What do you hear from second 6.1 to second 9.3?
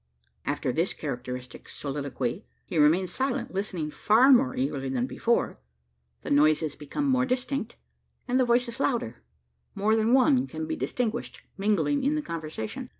The noises become more distinct, and the voices louder.